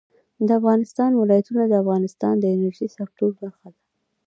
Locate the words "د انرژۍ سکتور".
2.39-3.31